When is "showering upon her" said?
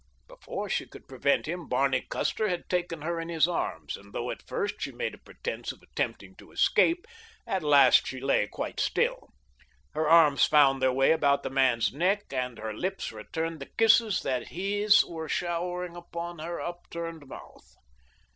15.29-16.59